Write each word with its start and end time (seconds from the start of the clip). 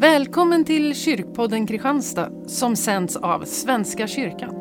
Välkommen 0.00 0.64
till 0.64 0.94
Kyrkpodden 0.94 1.66
Kristianstad 1.66 2.30
som 2.46 2.76
sänds 2.76 3.16
av 3.16 3.44
Svenska 3.44 4.06
kyrkan. 4.06 4.54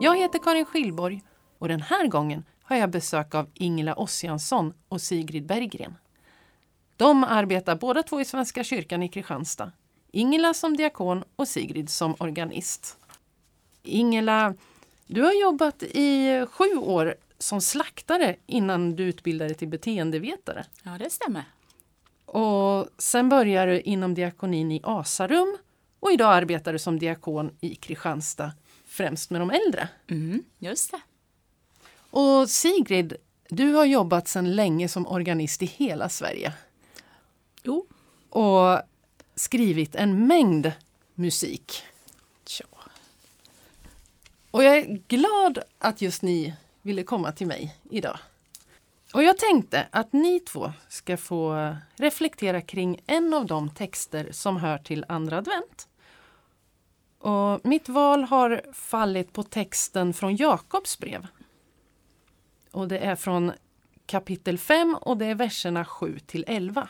Jag 0.00 0.16
heter 0.16 0.38
Karin 0.38 0.64
Skillborg 0.64 1.22
och 1.58 1.68
den 1.68 1.80
här 1.80 2.06
gången 2.06 2.44
har 2.62 2.76
jag 2.76 2.90
besök 2.90 3.34
av 3.34 3.50
Ingela 3.54 3.94
Ossiansson 3.94 4.72
och 4.88 5.00
Sigrid 5.00 5.46
Berggren. 5.46 5.94
De 7.02 7.24
arbetar 7.24 7.76
båda 7.76 8.02
två 8.02 8.20
i 8.20 8.24
Svenska 8.24 8.64
kyrkan 8.64 9.02
i 9.02 9.08
Kristianstad. 9.08 9.72
Ingela 10.10 10.54
som 10.54 10.76
diakon 10.76 11.24
och 11.36 11.48
Sigrid 11.48 11.90
som 11.90 12.14
organist. 12.18 12.96
Ingela, 13.82 14.54
du 15.06 15.22
har 15.22 15.32
jobbat 15.32 15.82
i 15.82 16.46
sju 16.50 16.76
år 16.76 17.14
som 17.38 17.60
slaktare 17.60 18.36
innan 18.46 18.96
du 18.96 19.04
utbildade 19.04 19.54
till 19.54 19.68
beteendevetare. 19.68 20.64
Ja, 20.82 20.90
det 20.98 21.10
stämmer. 21.10 21.44
Och 22.26 22.88
sen 22.98 23.28
började 23.28 23.72
du 23.72 23.80
inom 23.80 24.14
diakonin 24.14 24.72
i 24.72 24.80
Asarum 24.84 25.56
och 26.00 26.12
idag 26.12 26.34
arbetar 26.34 26.72
du 26.72 26.78
som 26.78 26.98
diakon 26.98 27.50
i 27.60 27.74
Kristianstad, 27.74 28.52
främst 28.86 29.30
med 29.30 29.40
de 29.40 29.50
äldre. 29.50 29.88
Mm, 30.10 30.44
just 30.58 30.90
det. 30.90 31.00
Och 32.10 32.50
Sigrid, 32.50 33.16
du 33.48 33.72
har 33.72 33.84
jobbat 33.84 34.28
sedan 34.28 34.56
länge 34.56 34.88
som 34.88 35.06
organist 35.06 35.62
i 35.62 35.66
hela 35.66 36.08
Sverige. 36.08 36.52
Och 38.32 38.80
skrivit 39.34 39.94
en 39.94 40.26
mängd 40.26 40.72
musik. 41.14 41.82
Tja. 42.46 42.64
Och 44.50 44.64
jag 44.64 44.76
är 44.76 45.00
glad 45.08 45.58
att 45.78 46.02
just 46.02 46.22
ni 46.22 46.54
ville 46.82 47.02
komma 47.02 47.32
till 47.32 47.46
mig 47.46 47.76
idag. 47.90 48.18
Och 49.14 49.22
jag 49.22 49.38
tänkte 49.38 49.88
att 49.90 50.12
ni 50.12 50.40
två 50.40 50.72
ska 50.88 51.16
få 51.16 51.76
reflektera 51.96 52.60
kring 52.60 53.00
en 53.06 53.34
av 53.34 53.46
de 53.46 53.70
texter 53.70 54.28
som 54.32 54.56
hör 54.56 54.78
till 54.78 55.04
andra 55.08 55.38
advent. 55.38 55.88
Och 57.18 57.60
mitt 57.64 57.88
val 57.88 58.24
har 58.24 58.62
fallit 58.72 59.32
på 59.32 59.42
texten 59.42 60.14
från 60.14 60.36
Jakobs 60.36 60.98
brev. 60.98 61.26
Och 62.70 62.88
det 62.88 62.98
är 62.98 63.16
från 63.16 63.52
kapitel 64.06 64.58
5 64.58 64.94
och 65.00 65.16
det 65.16 65.26
är 65.26 65.34
verserna 65.34 65.84
7 65.84 66.18
till 66.18 66.44
11. 66.48 66.88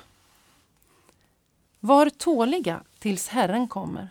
Var 1.84 2.10
tåliga 2.10 2.82
tills 2.98 3.28
Herren 3.28 3.68
kommer. 3.68 4.08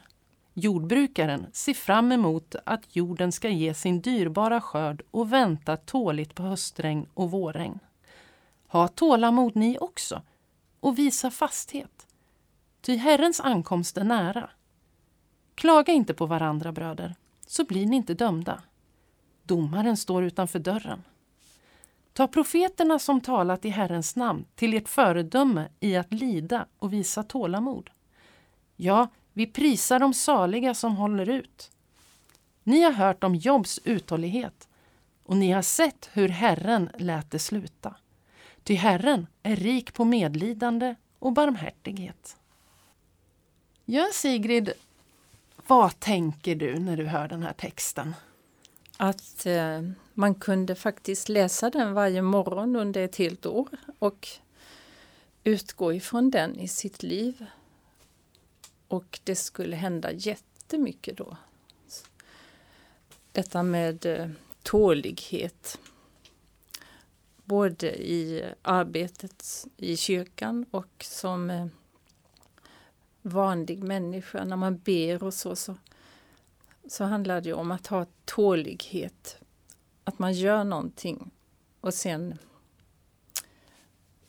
Jordbrukaren 0.53 1.45
ser 1.53 1.73
fram 1.73 2.11
emot 2.11 2.55
att 2.65 2.95
jorden 2.95 3.31
ska 3.31 3.49
ge 3.49 3.73
sin 3.73 4.01
dyrbara 4.01 4.61
skörd 4.61 5.01
och 5.11 5.33
väntar 5.33 5.75
tåligt 5.75 6.35
på 6.35 6.43
höstregn 6.43 7.05
och 7.13 7.31
vårregn. 7.31 7.79
Ha 8.67 8.87
tålamod 8.87 9.55
ni 9.55 9.77
också 9.81 10.21
och 10.79 10.99
visa 10.99 11.31
fasthet. 11.31 12.07
Ty 12.81 12.95
Herrens 12.95 13.39
ankomst 13.39 13.97
är 13.97 14.03
nära. 14.03 14.49
Klaga 15.55 15.93
inte 15.93 16.13
på 16.13 16.25
varandra, 16.25 16.71
bröder, 16.71 17.15
så 17.47 17.65
blir 17.65 17.85
ni 17.85 17.95
inte 17.95 18.13
dömda. 18.13 18.61
Domaren 19.43 19.97
står 19.97 20.23
utanför 20.23 20.59
dörren. 20.59 21.03
Ta 22.13 22.27
profeterna 22.27 22.99
som 22.99 23.21
talat 23.21 23.65
i 23.65 23.69
Herrens 23.69 24.15
namn 24.15 24.45
till 24.55 24.73
ert 24.73 24.89
föredöme 24.89 25.69
i 25.79 25.95
att 25.95 26.13
lida 26.13 26.65
och 26.79 26.93
visa 26.93 27.23
tålamod. 27.23 27.89
Ja, 28.75 29.07
vi 29.33 29.47
prisar 29.47 29.99
de 29.99 30.13
saliga 30.13 30.73
som 30.73 30.95
håller 30.95 31.29
ut. 31.29 31.71
Ni 32.63 32.81
har 32.81 32.91
hört 32.91 33.23
om 33.23 33.35
Jobs 33.35 33.79
uthållighet 33.83 34.67
och 35.23 35.37
ni 35.37 35.51
har 35.51 35.61
sett 35.61 36.09
hur 36.13 36.29
Herren 36.29 36.89
lät 36.97 37.31
det 37.31 37.39
sluta. 37.39 37.95
Ty 38.63 38.75
Herren 38.75 39.27
är 39.43 39.55
rik 39.55 39.93
på 39.93 40.05
medlidande 40.05 40.95
och 41.19 41.33
barmhärtighet. 41.33 42.37
Ja, 43.85 44.07
Sigrid, 44.13 44.71
vad 45.67 45.99
tänker 45.99 46.55
du 46.55 46.79
när 46.79 46.97
du 46.97 47.05
hör 47.05 47.27
den 47.27 47.43
här 47.43 47.53
texten? 47.53 48.15
Att 49.03 49.45
eh, 49.45 49.81
man 50.13 50.35
kunde 50.35 50.75
faktiskt 50.75 51.29
läsa 51.29 51.69
den 51.69 51.93
varje 51.93 52.21
morgon 52.21 52.75
under 52.75 53.01
ett 53.01 53.15
helt 53.15 53.45
år 53.45 53.69
och 53.99 54.27
utgå 55.43 55.93
ifrån 55.93 56.29
den 56.29 56.59
i 56.59 56.67
sitt 56.67 57.03
liv. 57.03 57.45
Och 58.87 59.19
det 59.23 59.35
skulle 59.35 59.75
hända 59.75 60.11
jättemycket 60.11 61.17
då. 61.17 61.37
Detta 63.31 63.63
med 63.63 64.05
eh, 64.05 64.29
tålighet. 64.63 65.79
Både 67.43 68.01
i 68.01 68.45
arbetet 68.61 69.67
i 69.77 69.97
kyrkan 69.97 70.65
och 70.71 71.05
som 71.05 71.49
eh, 71.49 71.67
vanlig 73.21 73.83
människa. 73.83 74.43
När 74.43 74.57
man 74.57 74.77
ber 74.77 75.23
och 75.23 75.33
så, 75.33 75.55
så, 75.55 75.75
så 76.91 77.03
handlar 77.03 77.41
det 77.41 77.53
om 77.53 77.71
att 77.71 77.87
ha 77.87 78.05
tålighet. 78.25 79.37
Att 80.03 80.19
man 80.19 80.33
gör 80.33 80.63
någonting 80.63 81.31
och 81.81 81.93
sen 81.93 82.37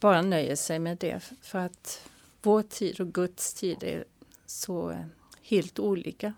bara 0.00 0.22
nöjer 0.22 0.56
sig 0.56 0.78
med 0.78 0.98
det. 0.98 1.20
För 1.20 1.58
att 1.58 2.08
vår 2.42 2.62
tid 2.62 3.00
och 3.00 3.14
Guds 3.14 3.54
tid 3.54 3.82
är 3.82 4.04
så 4.46 4.90
eh, 4.90 5.04
helt 5.42 5.78
olika. 5.78 6.34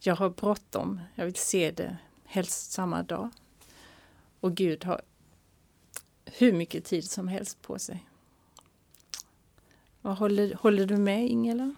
Jag 0.00 0.16
har 0.16 0.30
bråttom, 0.30 1.00
jag 1.14 1.24
vill 1.24 1.34
se 1.34 1.70
det 1.70 1.96
helst 2.24 2.72
samma 2.72 3.02
dag. 3.02 3.30
Och 4.40 4.54
Gud 4.54 4.84
har 4.84 5.02
hur 6.24 6.52
mycket 6.52 6.84
tid 6.84 7.10
som 7.10 7.28
helst 7.28 7.62
på 7.62 7.78
sig. 7.78 8.06
Vad 10.00 10.16
håller, 10.16 10.54
håller 10.54 10.86
du 10.86 10.96
med 10.96 11.26
Ingela? 11.28 11.74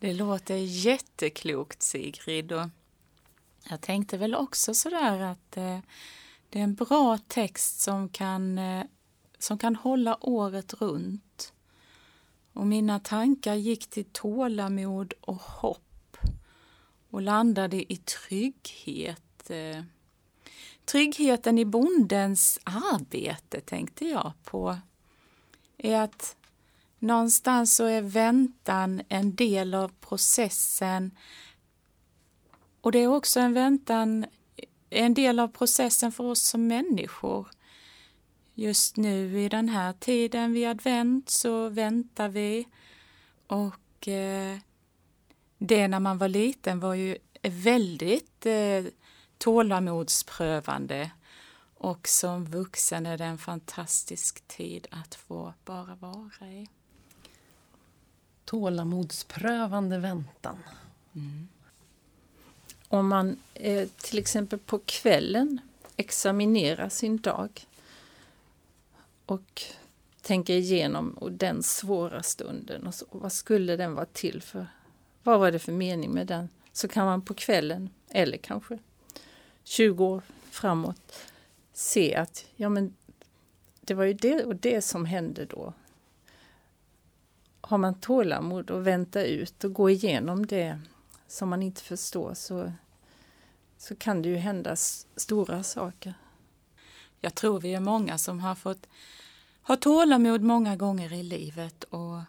Det 0.00 0.14
låter 0.14 0.56
jätteklokt 0.56 1.82
Sigrid. 1.82 2.52
Och 2.52 2.68
jag 3.70 3.80
tänkte 3.80 4.16
väl 4.16 4.34
också 4.34 4.74
sådär 4.74 5.20
att 5.20 5.56
eh, 5.56 5.78
det 6.50 6.58
är 6.58 6.64
en 6.64 6.74
bra 6.74 7.18
text 7.28 7.80
som 7.80 8.08
kan, 8.08 8.58
eh, 8.58 8.84
som 9.38 9.58
kan 9.58 9.76
hålla 9.76 10.16
året 10.20 10.74
runt. 10.74 11.52
Och 12.52 12.66
mina 12.66 13.00
tankar 13.00 13.54
gick 13.54 13.90
till 13.90 14.04
tålamod 14.04 15.12
och 15.20 15.42
hopp 15.42 16.16
och 17.10 17.22
landade 17.22 17.92
i 17.92 17.96
trygghet. 17.96 19.50
Eh, 19.50 19.82
tryggheten 20.84 21.58
i 21.58 21.64
bondens 21.64 22.58
arbete 22.64 23.60
tänkte 23.60 24.04
jag 24.04 24.32
på. 24.44 24.78
Är 25.76 26.00
att 26.00 26.36
någonstans 26.98 27.76
så 27.76 27.84
är 27.84 28.02
väntan 28.02 29.02
en 29.08 29.34
del 29.34 29.74
av 29.74 29.92
processen. 30.00 31.10
Och 32.80 32.92
det 32.92 32.98
är 32.98 33.06
också 33.06 33.40
en 33.40 33.54
väntan, 33.54 34.26
en 34.90 35.14
del 35.14 35.38
av 35.38 35.48
processen 35.48 36.12
för 36.12 36.24
oss 36.24 36.42
som 36.42 36.66
människor. 36.66 37.48
Just 38.54 38.96
nu 38.96 39.40
i 39.40 39.48
den 39.48 39.68
här 39.68 39.92
tiden 39.92 40.52
vid 40.52 40.68
advent 40.68 41.30
så 41.30 41.68
väntar 41.68 42.28
vi 42.28 42.68
och 43.46 44.08
eh, 44.08 44.58
det 45.58 45.88
när 45.88 46.00
man 46.00 46.18
var 46.18 46.28
liten 46.28 46.80
var 46.80 46.94
ju 46.94 47.18
väldigt 47.42 48.46
eh, 48.46 48.84
tålamodsprövande 49.38 51.10
och 51.74 52.08
som 52.08 52.44
vuxen 52.44 53.06
är 53.06 53.18
det 53.18 53.24
en 53.24 53.38
fantastisk 53.38 54.48
tid 54.48 54.86
att 54.90 55.14
få 55.14 55.54
bara 55.64 55.94
vara 55.94 56.48
i. 56.48 56.68
Tålamodsprövande 58.48 59.98
väntan. 59.98 60.56
Mm. 61.14 61.48
Om 62.88 63.08
man 63.08 63.36
eh, 63.54 63.88
till 63.96 64.18
exempel 64.18 64.58
på 64.58 64.78
kvällen 64.78 65.60
examinerar 65.96 66.88
sin 66.88 67.16
dag 67.16 67.66
och 69.26 69.62
tänker 70.22 70.54
igenom 70.54 71.10
och 71.10 71.32
den 71.32 71.62
svåra 71.62 72.22
stunden 72.22 72.86
och 72.86 72.94
så, 72.94 73.06
vad 73.10 73.32
skulle 73.32 73.76
den 73.76 73.94
vara 73.94 74.06
till 74.06 74.42
för? 74.42 74.66
Vad 75.22 75.40
var 75.40 75.52
det 75.52 75.58
för 75.58 75.72
mening 75.72 76.10
med 76.10 76.26
den? 76.26 76.48
Så 76.72 76.88
kan 76.88 77.06
man 77.06 77.22
på 77.22 77.34
kvällen, 77.34 77.90
eller 78.08 78.36
kanske 78.36 78.78
20 79.64 80.04
år 80.04 80.22
framåt, 80.50 81.18
se 81.72 82.14
att 82.14 82.46
ja 82.56 82.68
men 82.68 82.94
det 83.80 83.94
var 83.94 84.04
ju 84.04 84.14
det 84.14 84.44
och 84.44 84.56
det 84.56 84.82
som 84.82 85.04
hände 85.04 85.44
då. 85.44 85.72
Har 87.68 87.78
man 87.78 88.00
tålamod 88.00 88.70
och 88.70 88.86
vänta 88.86 89.24
ut 89.24 89.64
och 89.64 89.72
gå 89.72 89.90
igenom 89.90 90.46
det 90.46 90.80
som 91.26 91.48
man 91.48 91.62
inte 91.62 91.82
förstår 91.82 92.34
så, 92.34 92.72
så 93.78 93.96
kan 93.96 94.22
det 94.22 94.28
ju 94.28 94.36
hända 94.36 94.76
stora 95.16 95.62
saker. 95.62 96.14
Jag 97.20 97.34
tror 97.34 97.60
vi 97.60 97.74
är 97.74 97.80
många 97.80 98.18
som 98.18 98.40
har 98.40 98.54
fått 98.54 98.86
ha 99.62 99.76
tålamod 99.76 100.42
många 100.42 100.76
gånger 100.76 101.12
i 101.12 101.22
livet 101.22 101.84
och, 101.84 102.20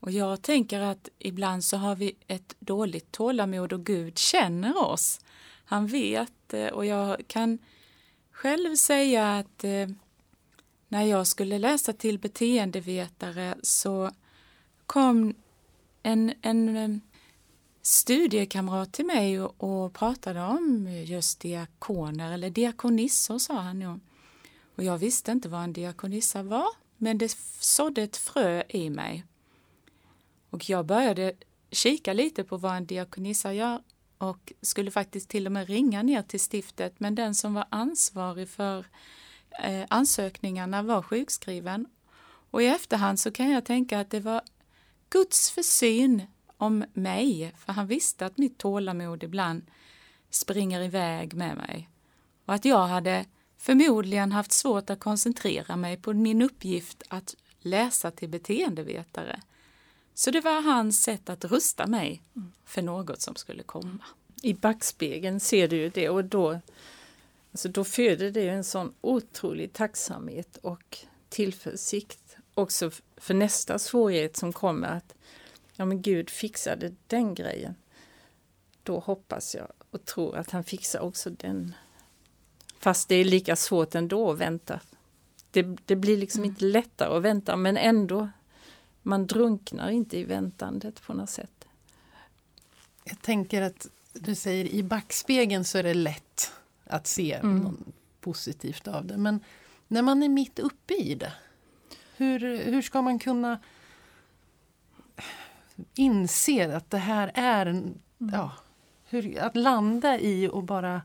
och 0.00 0.10
jag 0.10 0.42
tänker 0.42 0.80
att 0.80 1.08
ibland 1.18 1.64
så 1.64 1.76
har 1.76 1.96
vi 1.96 2.16
ett 2.26 2.54
dåligt 2.58 3.12
tålamod 3.12 3.72
och 3.72 3.86
Gud 3.86 4.18
känner 4.18 4.84
oss. 4.84 5.20
Han 5.64 5.86
vet 5.86 6.54
eh, 6.54 6.66
och 6.66 6.86
jag 6.86 7.24
kan 7.26 7.58
själv 8.30 8.76
säga 8.76 9.38
att 9.38 9.64
eh, 9.64 9.88
när 10.88 11.02
jag 11.02 11.26
skulle 11.26 11.58
läsa 11.58 11.92
till 11.92 12.18
beteendevetare 12.18 13.54
så 13.62 14.10
kom 14.88 15.34
en, 16.02 16.32
en 16.42 16.76
eh, 16.76 16.98
studiekamrat 17.82 18.92
till 18.92 19.06
mig 19.06 19.40
och, 19.40 19.54
och 19.58 19.94
pratade 19.94 20.42
om 20.42 20.88
just 21.04 21.40
diakoner, 21.40 22.32
eller 22.32 22.50
diakonissor 22.50 23.38
sa 23.38 23.54
han 23.54 23.80
ju. 23.80 23.98
Och 24.76 24.84
jag 24.84 24.98
visste 24.98 25.32
inte 25.32 25.48
vad 25.48 25.64
en 25.64 25.72
diakonissa 25.72 26.42
var, 26.42 26.68
men 26.96 27.18
det 27.18 27.36
sådde 27.60 28.02
ett 28.02 28.16
frö 28.16 28.62
i 28.68 28.90
mig. 28.90 29.24
Och 30.50 30.70
jag 30.70 30.86
började 30.86 31.32
kika 31.70 32.12
lite 32.12 32.44
på 32.44 32.56
vad 32.56 32.76
en 32.76 32.86
diakonissa 32.86 33.52
gör 33.52 33.82
och 34.18 34.52
skulle 34.62 34.90
faktiskt 34.90 35.28
till 35.28 35.46
och 35.46 35.52
med 35.52 35.68
ringa 35.68 36.02
ner 36.02 36.22
till 36.22 36.40
stiftet, 36.40 37.00
men 37.00 37.14
den 37.14 37.34
som 37.34 37.54
var 37.54 37.66
ansvarig 37.70 38.48
för 38.48 38.86
eh, 39.62 39.84
ansökningarna 39.88 40.82
var 40.82 41.02
sjukskriven. 41.02 41.86
Och 42.50 42.62
i 42.62 42.66
efterhand 42.66 43.20
så 43.20 43.30
kan 43.30 43.50
jag 43.50 43.64
tänka 43.64 44.00
att 44.00 44.10
det 44.10 44.20
var 44.20 44.42
Guds 45.10 45.50
försyn 45.50 46.22
om 46.56 46.84
mig, 46.92 47.54
för 47.58 47.72
han 47.72 47.86
visste 47.86 48.26
att 48.26 48.38
mitt 48.38 48.58
tålamod 48.58 49.22
ibland 49.22 49.62
springer 50.30 50.82
iväg 50.82 51.34
med 51.34 51.56
mig. 51.56 51.88
Och 52.44 52.54
att 52.54 52.64
jag 52.64 52.86
hade 52.86 53.24
förmodligen 53.58 54.32
haft 54.32 54.52
svårt 54.52 54.90
att 54.90 55.00
koncentrera 55.00 55.76
mig 55.76 55.96
på 55.96 56.12
min 56.12 56.42
uppgift 56.42 57.02
att 57.08 57.36
läsa 57.60 58.10
till 58.10 58.28
beteendevetare. 58.28 59.40
Så 60.14 60.30
det 60.30 60.40
var 60.40 60.62
hans 60.62 61.02
sätt 61.02 61.28
att 61.28 61.44
rusta 61.44 61.86
mig 61.86 62.22
för 62.64 62.82
något 62.82 63.20
som 63.20 63.36
skulle 63.36 63.62
komma. 63.62 64.04
I 64.42 64.54
backspegeln 64.54 65.40
ser 65.40 65.68
du 65.68 65.76
ju 65.76 65.88
det 65.88 66.08
och 66.08 66.24
då, 66.24 66.60
alltså 67.52 67.68
då 67.68 67.84
föder 67.84 68.30
det 68.30 68.48
en 68.48 68.64
sån 68.64 68.94
otrolig 69.00 69.72
tacksamhet 69.72 70.56
och 70.56 70.98
tillförsikt 71.28 72.27
också 72.58 72.90
för 73.16 73.34
nästa 73.34 73.78
svårighet 73.78 74.36
som 74.36 74.52
kommer 74.52 74.88
att 74.88 75.14
ja 75.76 75.84
men 75.84 76.02
Gud 76.02 76.30
fixade 76.30 76.94
den 77.06 77.34
grejen. 77.34 77.74
Då 78.82 78.98
hoppas 78.98 79.54
jag 79.54 79.68
och 79.90 80.04
tror 80.04 80.36
att 80.36 80.50
han 80.50 80.64
fixar 80.64 81.00
också 81.00 81.30
den. 81.30 81.74
Fast 82.78 83.08
det 83.08 83.14
är 83.14 83.24
lika 83.24 83.56
svårt 83.56 83.94
ändå 83.94 84.30
att 84.30 84.38
vänta. 84.38 84.80
Det, 85.50 85.62
det 85.84 85.96
blir 85.96 86.16
liksom 86.16 86.40
mm. 86.40 86.50
inte 86.50 86.64
lättare 86.64 87.16
att 87.16 87.22
vänta 87.22 87.56
men 87.56 87.76
ändå, 87.76 88.28
man 89.02 89.26
drunknar 89.26 89.90
inte 89.90 90.18
i 90.18 90.24
väntandet 90.24 91.02
på 91.02 91.14
något 91.14 91.30
sätt. 91.30 91.64
Jag 93.04 93.22
tänker 93.22 93.62
att 93.62 93.88
du 94.12 94.34
säger 94.34 94.64
i 94.64 94.82
backspegeln 94.82 95.64
så 95.64 95.78
är 95.78 95.82
det 95.82 95.94
lätt 95.94 96.52
att 96.84 97.06
se 97.06 97.32
mm. 97.32 97.58
något 97.58 97.78
positivt 98.20 98.88
av 98.88 99.06
det. 99.06 99.16
Men 99.16 99.40
när 99.88 100.02
man 100.02 100.22
är 100.22 100.28
mitt 100.28 100.58
uppe 100.58 100.94
i 100.94 101.14
det, 101.14 101.32
hur, 102.18 102.64
hur 102.64 102.82
ska 102.82 103.02
man 103.02 103.18
kunna 103.18 103.58
inse 105.94 106.76
att 106.76 106.90
det 106.90 106.98
här 106.98 107.30
är 107.34 107.66
en... 107.66 108.00
Mm. 108.20 108.34
Ja, 108.34 108.52
hur, 109.04 109.38
att 109.38 109.56
landa 109.56 110.18
i 110.18 110.48
och 110.48 110.62
bara 110.62 111.02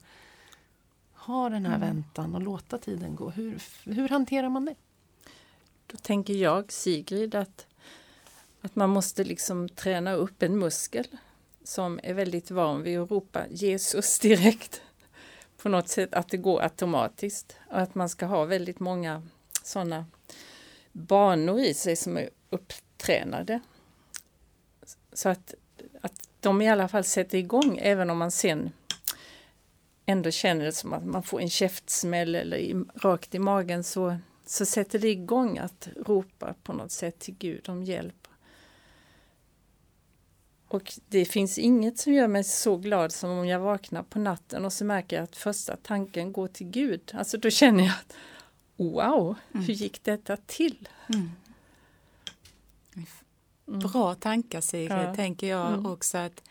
ha 1.14 1.50
den 1.50 1.66
här 1.66 1.76
mm. 1.76 1.88
väntan 1.88 2.36
och 2.36 2.42
låta 2.42 2.78
tiden 2.78 3.16
gå. 3.16 3.30
Hur, 3.30 3.62
hur 3.84 4.10
hanterar 4.10 4.50
man 4.50 4.66
det? 4.66 4.76
Då 5.88 5.98
tänker 5.98 6.34
jag, 6.34 6.72
Sigrid, 6.72 7.36
att, 7.36 7.68
att 8.62 8.76
man 8.76 8.90
måste 8.90 9.24
liksom 9.24 9.70
träna 9.70 10.14
upp 10.14 10.44
en 10.44 10.60
muskel 10.60 11.08
som 11.64 12.00
är 12.04 12.14
väldigt 12.14 12.52
van 12.52 12.84
vid 12.84 13.00
att 13.00 13.12
ropa 13.12 13.48
Jesus 13.50 14.20
direkt. 14.22 14.82
På 15.58 15.70
något 15.70 15.90
sätt 15.90 16.14
att 16.14 16.30
det 16.30 16.38
går 16.38 16.62
automatiskt 16.62 17.56
och 17.70 17.82
att 17.82 17.96
man 17.96 18.10
ska 18.10 18.26
ha 18.26 18.46
väldigt 18.46 18.80
många 18.80 19.24
sådana 19.64 20.06
banor 20.94 21.60
i 21.60 21.74
sig 21.74 21.96
som 21.96 22.18
är 22.18 22.30
upptränade. 22.50 23.60
Så 25.14 25.30
att, 25.30 25.54
att 26.02 26.30
de 26.40 26.62
i 26.62 26.70
alla 26.70 26.88
fall 26.88 27.04
sätter 27.04 27.38
igång 27.38 27.80
även 27.82 28.10
om 28.10 28.18
man 28.18 28.32
sen 28.32 28.72
ändå 30.06 30.32
känner 30.32 30.66
det 30.66 30.72
som 30.72 30.94
att 30.94 31.06
man 31.06 31.24
får 31.24 31.42
en 31.42 31.50
käftsmäll 31.50 32.36
eller 32.36 32.58
i, 32.58 32.86
rakt 32.96 33.36
i 33.36 33.40
magen 33.40 33.84
så, 33.84 34.18
så 34.46 34.66
sätter 34.66 35.00
det 35.00 35.10
igång 35.10 35.58
att 35.58 35.88
ropa 36.06 36.56
på 36.64 36.74
något 36.74 36.92
sätt 36.92 37.20
till 37.20 37.36
Gud 37.36 37.70
om 37.70 37.84
hjälp. 37.84 38.28
Och 40.68 40.94
det 41.08 41.26
finns 41.26 41.58
inget 41.58 41.98
som 41.98 42.14
gör 42.14 42.28
mig 42.28 42.44
så 42.44 42.78
glad 42.78 43.12
som 43.12 43.30
om 43.30 43.48
jag 43.48 43.60
vaknar 43.60 44.04
på 44.04 44.20
natten 44.20 44.66
och 44.66 44.74
så 44.74 44.86
märker 44.86 45.16
jag 45.16 45.24
att 45.24 45.36
första 45.36 45.76
tanken 45.76 46.34
går 46.34 46.48
till 46.48 46.68
Gud. 46.68 47.12
Alltså 47.14 47.38
då 47.38 47.50
känner 47.50 47.84
jag 47.84 47.94
att 47.94 48.16
wow, 48.78 49.36
mm. 49.54 49.66
hur 49.66 49.74
gick 49.74 50.04
detta 50.04 50.38
till? 50.38 50.90
Mm. 51.08 51.32
Mm. 53.68 53.80
Bra 53.80 54.16
tankar 54.16 54.62
Sigrid, 54.62 54.92
ja. 54.92 55.16
tänker 55.16 55.48
jag 55.48 55.68
mm. 55.68 55.86
också 55.86 56.18
att 56.18 56.44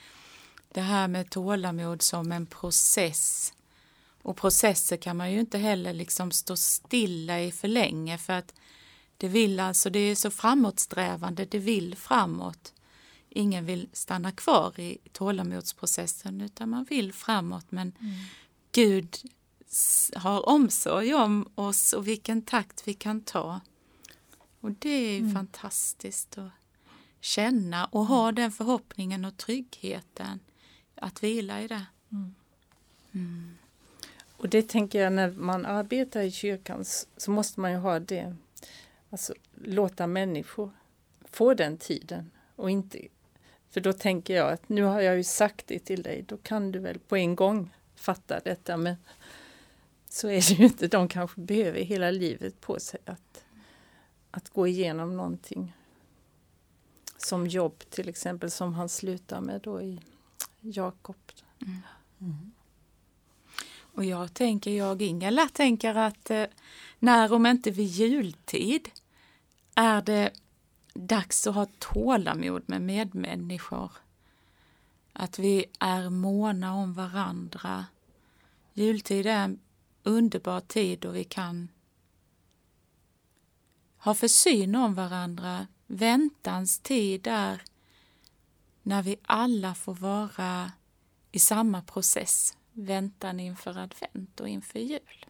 det 0.69 0.81
här 0.81 1.09
med 1.09 1.31
tålamod 1.31 2.03
som 2.03 2.33
en 2.33 2.47
process 2.47 3.53
och 4.23 4.37
processer 4.37 4.97
kan 4.97 5.17
man 5.17 5.33
ju 5.33 5.41
inte 5.41 5.59
heller 5.59 5.93
liksom 5.93 6.31
stå 6.31 6.57
stilla 6.57 7.41
i 7.41 7.53
för 7.53 7.69
länge 7.69 8.19
för 8.19 8.33
att 8.33 8.55
det 9.17 9.29
vill 9.29 9.61
alltså, 9.61 9.91
det 9.91 9.99
är 9.99 10.15
så 10.15 10.31
framåtsträvande, 10.31 11.45
det 11.45 11.59
vill 11.59 11.97
framåt. 11.97 12.73
Ingen 13.29 13.67
vill 13.67 13.89
stanna 13.93 14.33
kvar 14.33 14.81
i 14.81 14.99
tålamodsprocessen 15.13 16.41
utan 16.41 16.69
man 16.69 16.85
vill 16.85 17.13
framåt 17.13 17.67
men 17.69 17.93
mm. 18.01 18.15
Gud 18.73 19.17
har 20.15 20.49
omsorg 20.49 21.15
om 21.15 21.49
oss 21.55 21.93
och 21.93 22.09
vilken 22.09 22.43
takt 22.43 22.89
vi 22.89 22.95
kan 22.95 23.21
ta. 23.21 23.61
Och 24.61 24.71
det 24.73 24.89
är 24.89 25.19
mm. 25.19 25.35
fantastiskt. 25.35 26.39
Och 26.39 26.49
känna 27.21 27.85
och 27.85 28.07
ha 28.07 28.23
mm. 28.23 28.35
den 28.35 28.53
förhoppningen 28.53 29.25
och 29.25 29.37
tryggheten 29.37 30.41
att 30.95 31.23
vila 31.23 31.61
i 31.61 31.69
det. 31.69 31.87
Mm. 32.13 32.35
Mm. 33.13 33.59
Och 34.37 34.49
det 34.49 34.69
tänker 34.69 35.01
jag 35.01 35.13
när 35.13 35.31
man 35.31 35.67
arbetar 35.67 36.21
i 36.21 36.31
kyrkan 36.31 36.85
så 37.17 37.31
måste 37.31 37.61
man 37.61 37.71
ju 37.71 37.77
ha 37.77 38.01
det, 38.01 38.37
alltså 39.11 39.35
låta 39.55 40.07
människor 40.07 40.71
få 41.31 41.55
den 41.55 41.79
tiden 41.79 42.31
och 42.57 42.71
inte 42.71 42.99
för 43.71 43.81
då 43.81 43.93
tänker 43.93 44.37
jag 44.37 44.53
att 44.53 44.69
nu 44.69 44.83
har 44.83 45.01
jag 45.01 45.17
ju 45.17 45.25
sagt 45.25 45.67
det 45.67 45.79
till 45.79 46.03
dig, 46.03 46.25
då 46.29 46.37
kan 46.37 46.73
du 46.73 46.79
väl 46.79 46.99
på 46.99 47.17
en 47.17 47.37
gång 47.37 47.71
fatta 47.95 48.41
detta 48.41 48.77
men 48.77 48.97
så 50.13 50.29
är 50.29 50.35
det 50.35 50.51
ju 50.51 50.65
inte. 50.65 50.89
De 50.89 51.09
kanske 51.09 51.41
behöver 51.41 51.81
hela 51.81 52.11
livet 52.11 52.61
på 52.61 52.81
sig 52.81 53.01
att, 53.07 53.45
att 54.31 54.51
gå 54.51 54.67
igenom 54.67 55.17
någonting 55.17 55.77
som 57.17 57.47
jobb 57.47 57.79
till 57.91 58.09
exempel 58.09 58.51
som 58.51 58.75
han 58.75 58.89
slutar 58.89 59.41
med 59.41 59.61
då 59.61 59.83
i 59.83 60.01
Jakob. 60.61 61.17
Mm. 61.63 61.79
Mm. 62.21 62.53
Och 63.79 64.05
jag 64.05 64.35
tänker, 64.35 64.71
jag 64.71 65.03
Ingela 65.03 65.49
tänker 65.49 65.95
att 65.95 66.31
eh, 66.31 66.47
när 66.99 67.33
om 67.33 67.47
inte 67.47 67.71
vid 67.71 67.87
jultid 67.87 68.89
är 69.75 70.03
det 70.03 70.31
dags 70.95 71.47
att 71.47 71.55
ha 71.55 71.67
tålamod 71.79 72.63
med 72.67 72.83
medmänniskor. 72.83 73.93
Att 75.13 75.39
vi 75.39 75.65
är 75.79 76.11
måna 76.11 76.75
om 76.75 76.95
varandra. 76.95 77.87
Jultid 78.75 79.27
är 79.27 79.37
en 79.37 79.59
underbar 80.03 80.61
tid 80.61 80.99
då 80.99 81.11
vi 81.11 81.25
kan 81.25 81.69
ha 83.99 84.15
försyn 84.15 84.75
om 84.75 84.95
varandra, 84.95 85.67
väntans 85.87 86.79
tid 86.79 87.27
är 87.27 87.63
när 88.83 89.03
vi 89.03 89.17
alla 89.23 89.75
får 89.75 89.95
vara 89.95 90.73
i 91.33 91.39
samma 91.39 91.83
process, 91.83 92.57
väntan 92.73 93.41
inför 93.41 93.79
advent 93.79 94.41
och 94.41 94.49
inför 94.49 94.79
jul. 94.79 95.27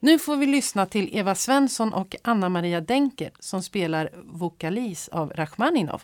Nu 0.00 0.18
får 0.18 0.36
vi 0.36 0.46
lyssna 0.46 0.86
till 0.86 1.16
Eva 1.16 1.34
Svensson 1.34 1.92
och 1.92 2.16
Anna-Maria 2.22 2.80
Denker 2.80 3.30
som 3.40 3.62
spelar 3.62 4.10
Vokalis 4.24 5.08
av 5.08 5.30
Rachmaninov. 5.30 6.02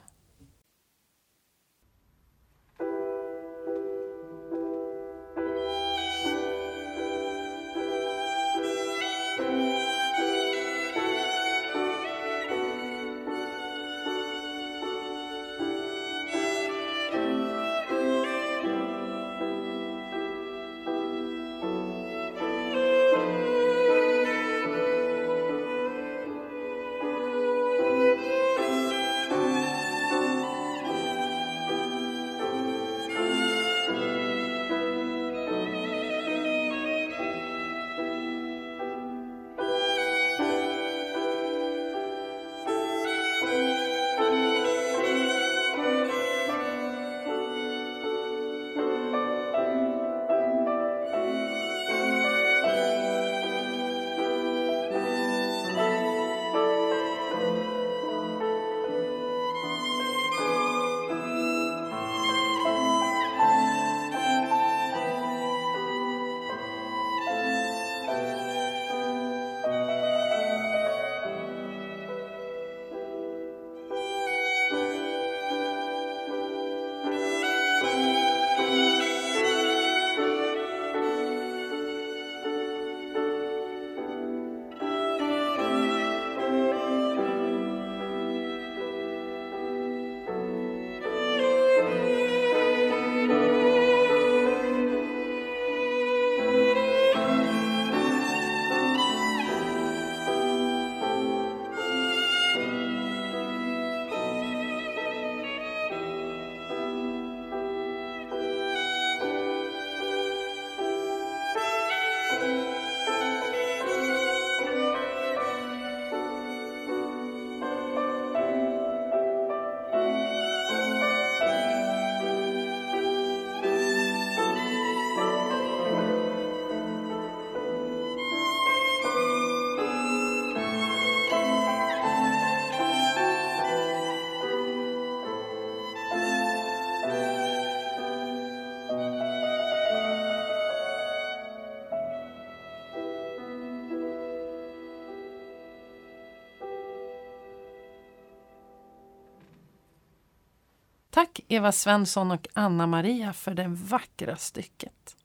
Tack 151.22 151.40
Eva 151.48 151.72
Svensson 151.72 152.30
och 152.30 152.48
Anna-Maria 152.52 153.32
för 153.32 153.54
det 153.54 153.68
vackra 153.68 154.36
stycket. 154.36 155.16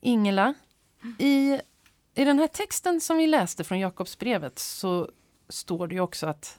Ingela, 0.00 0.54
i, 1.18 1.60
i 2.14 2.24
den 2.24 2.38
här 2.38 2.46
texten 2.46 3.00
som 3.00 3.16
vi 3.16 3.26
läste 3.26 3.64
från 3.64 3.78
Jakobsbrevet 3.78 4.58
så 4.58 5.10
står 5.48 5.86
det 5.86 5.94
ju 5.94 6.00
också 6.00 6.26
att 6.26 6.58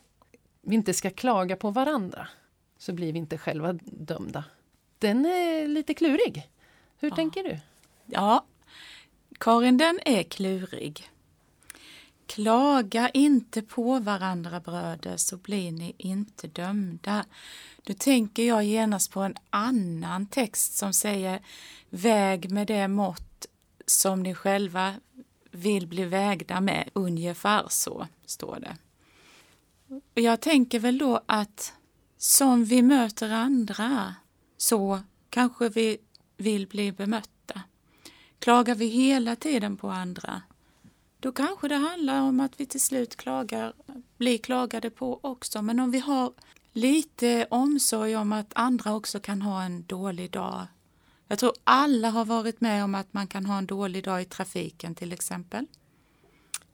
vi 0.62 0.76
inte 0.76 0.94
ska 0.94 1.10
klaga 1.10 1.56
på 1.56 1.70
varandra 1.70 2.28
så 2.78 2.94
blir 2.94 3.14
vi 3.14 3.20
inte 3.20 3.38
själva 3.38 3.74
dömda. 3.84 4.44
Den 5.00 5.26
är 5.26 5.68
lite 5.68 5.94
klurig. 5.94 6.50
Hur 6.98 7.10
ja. 7.10 7.16
tänker 7.16 7.44
du? 7.44 7.60
Ja, 8.06 8.46
Karin, 9.40 9.78
den 9.78 10.00
är 10.06 10.24
klurig. 10.24 11.11
Klaga 12.34 13.10
inte 13.10 13.62
på 13.62 14.00
varandra 14.00 14.60
bröder 14.60 15.18
så 15.18 15.38
blir 15.38 15.72
ni 15.72 15.96
inte 15.98 16.48
dömda. 16.48 17.26
Då 17.84 17.94
tänker 17.94 18.44
jag 18.44 18.64
genast 18.64 19.12
på 19.12 19.22
en 19.22 19.36
annan 19.50 20.26
text 20.26 20.78
som 20.78 20.94
säger 20.94 21.40
väg 21.90 22.52
med 22.52 22.68
det 22.68 22.88
mått 22.88 23.46
som 23.86 24.24
ni 24.24 24.36
själva 24.36 24.96
vill 25.52 25.88
bli 25.88 26.06
vägda 26.06 26.62
med. 26.62 26.90
Ungefär 26.94 27.66
så 27.70 28.08
står 28.26 28.60
det. 28.60 28.78
Jag 30.22 30.42
tänker 30.42 30.80
väl 30.80 30.98
då 30.98 31.22
att 31.26 31.74
som 32.18 32.66
vi 32.66 32.82
möter 32.82 33.30
andra 33.30 34.16
så 34.58 35.00
kanske 35.30 35.70
vi 35.70 35.98
vill 36.38 36.68
bli 36.68 36.92
bemötta. 36.92 37.62
Klagar 38.40 38.76
vi 38.76 38.86
hela 38.86 39.36
tiden 39.36 39.78
på 39.78 39.90
andra 39.90 40.42
då 41.22 41.32
kanske 41.32 41.68
det 41.68 41.76
handlar 41.76 42.22
om 42.22 42.40
att 42.40 42.60
vi 42.60 42.66
till 42.66 42.82
slut 42.82 43.16
klagar, 43.16 43.74
blir 44.18 44.38
klagade 44.38 44.90
på 44.90 45.20
också. 45.24 45.62
Men 45.62 45.80
om 45.80 45.92
vi 45.92 46.00
har 46.00 46.34
lite 46.74 47.48
omsorg 47.50 48.16
om 48.16 48.34
att 48.34 48.52
andra 48.56 48.96
också 48.96 49.20
kan 49.20 49.42
ha 49.42 49.64
en 49.64 49.86
dålig 49.86 50.32
dag. 50.32 50.68
Jag 51.28 51.40
tror 51.40 51.54
alla 51.64 52.10
har 52.10 52.26
varit 52.26 52.62
med 52.62 52.84
om 52.84 52.96
att 52.96 53.14
man 53.14 53.28
kan 53.28 53.46
ha 53.46 53.58
en 53.58 53.66
dålig 53.66 54.04
dag 54.04 54.22
i 54.22 54.26
trafiken 54.26 54.96
till 54.96 55.14
exempel. 55.14 55.68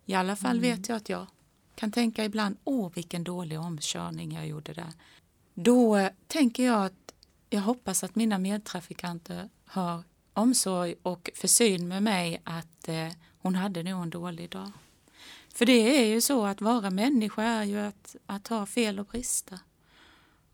I 0.05 0.13
alla 0.13 0.35
fall 0.35 0.57
mm. 0.57 0.61
vet 0.61 0.89
jag 0.89 0.95
att 0.95 1.09
jag 1.09 1.27
kan 1.75 1.91
tänka 1.91 2.25
ibland, 2.25 2.57
åh 2.63 2.91
vilken 2.93 3.23
dålig 3.23 3.59
omkörning 3.59 4.31
jag 4.31 4.47
gjorde 4.47 4.73
där. 4.73 4.93
Då 5.53 6.09
tänker 6.27 6.65
jag 6.65 6.85
att 6.85 7.13
jag 7.49 7.61
hoppas 7.61 8.03
att 8.03 8.15
mina 8.15 8.37
medtrafikanter 8.37 9.49
har 9.65 10.03
omsorg 10.33 10.95
och 11.01 11.29
försyn 11.35 11.87
med 11.87 12.03
mig 12.03 12.41
att 12.43 12.87
eh, 12.87 13.11
hon 13.47 13.55
hade 13.55 13.83
nog 13.83 14.03
en 14.03 14.09
dålig 14.09 14.49
dag. 14.49 14.71
För 15.53 15.65
det 15.65 16.01
är 16.01 16.05
ju 16.05 16.21
så 16.21 16.45
att 16.45 16.61
vara 16.61 16.89
människa 16.89 17.43
är 17.43 17.63
ju 17.63 17.79
att, 17.79 18.15
att 18.25 18.47
ha 18.47 18.65
fel 18.65 18.99
och 18.99 19.05
brister. 19.05 19.59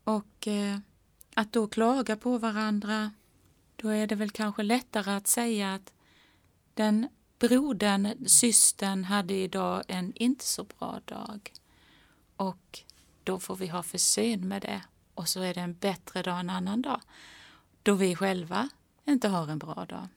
Och 0.04 0.48
eh, 0.48 0.78
att 1.34 1.52
då 1.52 1.66
klaga 1.66 2.16
på 2.16 2.38
varandra, 2.38 3.10
då 3.76 3.88
är 3.88 4.06
det 4.06 4.14
väl 4.14 4.30
kanske 4.30 4.62
lättare 4.62 5.10
att 5.10 5.26
säga 5.26 5.74
att 5.74 5.92
den 6.74 7.08
brodern, 7.38 8.28
systern 8.28 9.04
hade 9.04 9.34
idag 9.34 9.82
en 9.88 10.12
inte 10.14 10.44
så 10.44 10.64
bra 10.64 11.00
dag. 11.04 11.52
Och 12.36 12.80
då 13.24 13.40
får 13.40 13.56
vi 13.56 13.66
ha 13.66 13.82
försyn 13.82 14.48
med 14.48 14.62
det 14.62 14.82
och 15.14 15.28
så 15.28 15.40
är 15.40 15.54
det 15.54 15.60
en 15.60 15.74
bättre 15.74 16.22
dag 16.22 16.40
en 16.40 16.50
annan 16.50 16.82
dag. 16.82 17.00
Då 17.82 17.94
vi 17.94 18.16
själva 18.16 18.68
inte 19.04 19.28
har 19.28 19.48
en 19.48 19.58
bra 19.58 19.86
dag. 19.88 20.08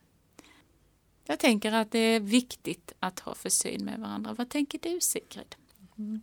Jag 1.27 1.39
tänker 1.39 1.71
att 1.71 1.91
det 1.91 1.99
är 1.99 2.19
viktigt 2.19 2.93
att 2.99 3.19
ha 3.19 3.35
försyn 3.35 3.85
med 3.85 3.99
varandra. 3.99 4.33
Vad 4.33 4.49
tänker 4.49 4.79
du 4.79 4.99
Sigrid? 5.01 5.55
Mm. 5.97 6.21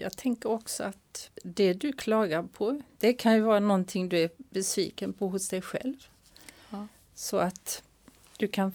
Jag 0.00 0.16
tänker 0.16 0.48
också 0.48 0.84
att 0.84 1.30
det 1.44 1.72
du 1.72 1.92
klagar 1.92 2.42
på, 2.42 2.82
det 2.98 3.12
kan 3.12 3.34
ju 3.34 3.40
vara 3.40 3.60
någonting 3.60 4.08
du 4.08 4.18
är 4.18 4.30
besviken 4.36 5.12
på 5.12 5.28
hos 5.28 5.48
dig 5.48 5.62
själv. 5.62 5.96
Ja. 6.70 6.86
Så 7.14 7.36
att 7.36 7.82
du 8.36 8.48
kan 8.48 8.72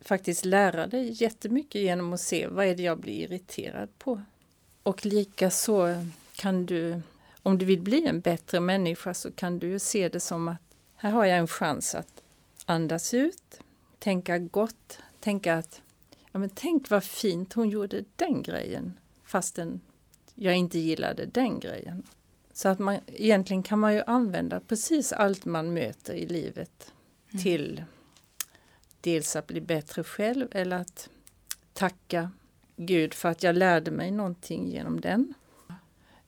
faktiskt 0.00 0.44
lära 0.44 0.86
dig 0.86 1.22
jättemycket 1.22 1.82
genom 1.82 2.12
att 2.12 2.20
se 2.20 2.46
vad 2.46 2.66
är 2.66 2.76
det 2.76 2.82
jag 2.82 2.98
blir 2.98 3.14
irriterad 3.14 3.98
på. 3.98 4.22
Och 4.82 5.06
likaså 5.06 6.06
kan 6.34 6.66
du, 6.66 7.02
om 7.42 7.58
du 7.58 7.64
vill 7.64 7.80
bli 7.80 8.06
en 8.06 8.20
bättre 8.20 8.60
människa 8.60 9.14
så 9.14 9.30
kan 9.30 9.58
du 9.58 9.78
se 9.78 10.08
det 10.08 10.20
som 10.20 10.48
att 10.48 10.58
här 10.96 11.10
har 11.10 11.24
jag 11.24 11.38
en 11.38 11.48
chans 11.48 11.94
att 11.94 12.22
andas 12.64 13.14
ut, 13.14 13.60
tänka 14.00 14.38
gott, 14.38 14.98
tänka 15.20 15.54
att 15.54 15.82
ja 16.32 16.38
men 16.38 16.50
tänk 16.54 16.90
vad 16.90 17.04
fint 17.04 17.52
hon 17.52 17.68
gjorde 17.68 18.04
den 18.16 18.42
grejen 18.42 18.98
fastän 19.24 19.80
jag 20.34 20.56
inte 20.56 20.78
gillade 20.78 21.26
den 21.26 21.60
grejen. 21.60 22.02
Så 22.52 22.68
att 22.68 22.78
man 22.78 22.98
egentligen 23.06 23.62
kan 23.62 23.78
man 23.78 23.94
ju 23.94 24.02
använda 24.06 24.60
precis 24.60 25.12
allt 25.12 25.44
man 25.44 25.74
möter 25.74 26.14
i 26.14 26.26
livet 26.26 26.92
mm. 27.30 27.42
till 27.42 27.84
dels 29.00 29.36
att 29.36 29.46
bli 29.46 29.60
bättre 29.60 30.04
själv 30.04 30.48
eller 30.50 30.76
att 30.76 31.08
tacka 31.72 32.30
Gud 32.76 33.14
för 33.14 33.28
att 33.28 33.42
jag 33.42 33.56
lärde 33.56 33.90
mig 33.90 34.10
någonting 34.10 34.68
genom 34.68 35.00
den. 35.00 35.34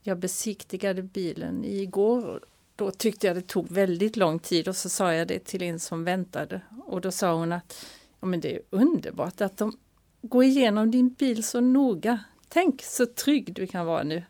Jag 0.01 0.19
besiktigade 0.19 1.03
bilen 1.03 1.65
igår 1.65 2.45
då 2.85 2.91
tyckte 2.91 3.27
jag 3.27 3.37
det 3.37 3.43
tog 3.43 3.71
väldigt 3.71 4.17
lång 4.17 4.39
tid 4.39 4.69
och 4.69 4.77
så 4.77 4.89
sa 4.89 5.15
jag 5.15 5.29
det 5.29 5.45
till 5.45 5.63
en 5.63 5.81
som 5.81 6.05
väntade 6.05 6.61
och 6.87 7.01
då 7.01 7.11
sa 7.11 7.35
hon 7.35 7.53
att 7.53 7.87
ja, 8.21 8.27
men 8.27 8.41
det 8.41 8.55
är 8.55 8.63
underbart 8.71 9.41
att 9.41 9.57
de 9.57 9.77
går 10.23 10.45
igenom 10.45 10.91
din 10.91 11.09
bil 11.09 11.45
så 11.45 11.61
noga. 11.61 12.25
Tänk 12.49 12.83
så 12.83 13.07
trygg 13.07 13.55
du 13.55 13.67
kan 13.67 13.87
vara 13.87 14.03
nu. 14.03 14.23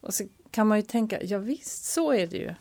Och 0.00 0.14
så 0.14 0.24
kan 0.50 0.66
man 0.66 0.78
ju 0.78 0.82
tänka, 0.82 1.22
ja 1.22 1.38
visst 1.38 1.84
så 1.84 2.12
är 2.12 2.26
det 2.26 2.36
ju. 2.36 2.54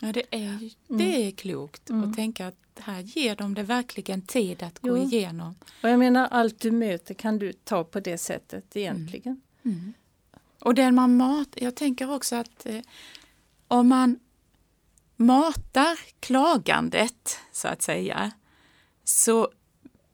Ja, 0.00 0.12
det 0.12 0.24
är, 0.30 0.70
det 0.88 1.04
mm. 1.04 1.28
är 1.28 1.30
klokt 1.30 1.90
mm. 1.90 2.10
att 2.10 2.16
tänka 2.16 2.46
att 2.46 2.56
här 2.76 3.00
ger 3.00 3.36
de 3.36 3.54
det 3.54 3.62
verkligen 3.62 4.22
tid 4.22 4.62
att 4.62 4.78
jo. 4.82 4.94
gå 4.94 5.02
igenom. 5.02 5.54
Och 5.82 5.88
jag 5.88 5.98
menar 5.98 6.28
allt 6.30 6.60
du 6.60 6.70
möter 6.70 7.14
kan 7.14 7.38
du 7.38 7.52
ta 7.52 7.84
på 7.84 8.00
det 8.00 8.18
sättet 8.18 8.76
egentligen. 8.76 9.40
Mm. 9.62 9.78
Mm. 9.78 9.92
Och 10.58 10.74
den 10.74 10.94
man 10.94 11.16
mat, 11.16 11.48
jag 11.54 11.74
tänker 11.74 12.14
också 12.14 12.36
att 12.36 12.66
eh, 12.66 12.80
om 13.74 13.88
man 13.88 14.18
matar 15.16 15.98
klagandet, 16.20 17.38
så 17.52 17.68
att 17.68 17.82
säga, 17.82 18.32
så 19.04 19.48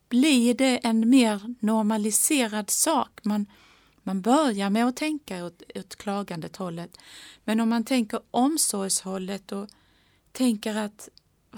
blir 0.08 0.54
det 0.54 0.76
en 0.76 1.10
mer 1.10 1.54
normaliserad 1.60 2.70
sak. 2.70 3.20
Man, 3.22 3.46
man 4.02 4.22
börjar 4.22 4.70
med 4.70 4.86
att 4.86 4.96
tänka 4.96 5.44
åt, 5.44 5.62
åt 5.74 5.96
klagandet 5.96 6.56
hållet. 6.56 6.98
Men 7.44 7.60
om 7.60 7.68
man 7.68 7.84
tänker 7.84 8.20
omsorgshållet 8.30 9.52
och 9.52 9.68
tänker 10.32 10.76
att 10.76 11.08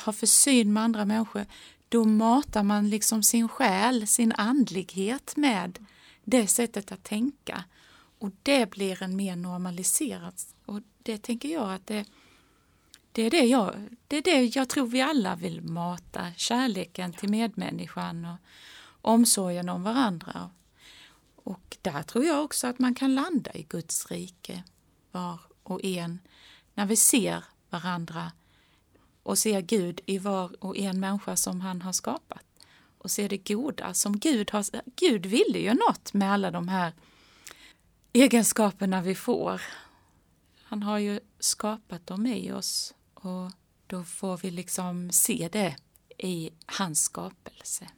ha 0.05 0.13
försyn 0.13 0.73
med 0.73 0.83
andra 0.83 1.05
människor, 1.05 1.47
då 1.89 2.05
matar 2.05 2.63
man 2.63 2.91
liksom 2.91 3.23
sin 3.23 3.49
själ, 3.49 4.07
sin 4.07 4.33
andlighet 4.33 5.37
med 5.37 5.87
det 6.25 6.47
sättet 6.47 6.93
att 6.93 7.05
tänka. 7.05 7.65
Och 8.19 8.31
det 8.43 8.71
blir 8.71 9.03
en 9.03 9.17
mer 9.17 9.37
normaliserad 9.37 10.35
det 11.03 11.19
tänker 11.19 11.49
jag 11.49 11.75
att 11.75 11.87
det, 11.87 12.07
det, 13.13 13.23
är 13.23 13.31
det, 13.31 13.45
jag, 13.45 13.75
det 14.09 14.17
är 14.17 14.23
det 14.23 14.57
jag 14.57 14.69
tror 14.69 14.87
vi 14.87 15.01
alla 15.01 15.37
vill 15.37 15.63
mata, 15.63 16.27
kärleken 16.37 17.13
till 17.13 17.29
medmänniskan 17.29 18.25
och 18.25 18.39
omsorgen 19.01 19.69
om 19.69 19.83
varandra. 19.83 20.51
Och 21.37 21.77
där 21.83 22.03
tror 22.03 22.25
jag 22.25 22.45
också 22.45 22.67
att 22.67 22.79
man 22.79 22.95
kan 22.95 23.15
landa 23.15 23.55
i 23.55 23.63
Guds 23.63 24.11
rike, 24.11 24.63
var 25.11 25.41
och 25.63 25.85
en, 25.85 26.19
när 26.75 26.87
vi 26.87 26.97
ser 26.97 27.45
varandra 27.71 28.33
och 29.23 29.39
ser 29.39 29.61
Gud 29.61 30.01
i 30.07 30.19
var 30.19 30.65
och 30.65 30.77
en 30.77 31.01
människa 31.01 31.37
som 31.37 31.61
han 31.61 31.83
har 31.83 31.93
skapat 31.93 32.45
och 32.99 33.11
ser 33.11 33.29
det 33.29 33.49
goda 33.49 33.95
som 33.95 34.19
Gud 34.19 34.51
har. 34.51 34.65
Gud 34.97 35.27
ville 35.27 35.59
ju 35.59 35.75
något 35.75 36.15
med 36.15 36.33
alla 36.33 36.51
de 36.51 36.69
här 36.69 36.93
egenskaperna 38.13 39.03
vi 39.03 39.15
får. 39.15 39.63
Han 40.73 40.83
har 40.83 40.99
ju 40.99 41.21
skapat 41.38 42.07
dem 42.07 42.26
i 42.26 42.52
oss 42.52 42.95
och 43.14 43.50
då 43.87 44.05
får 44.05 44.37
vi 44.37 44.50
liksom 44.50 45.11
se 45.11 45.49
det 45.52 45.76
i 46.19 46.50
hans 46.67 47.02
skapelse. 47.02 47.88